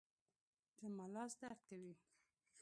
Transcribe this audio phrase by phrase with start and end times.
[0.79, 1.93] زما لاس درد کوي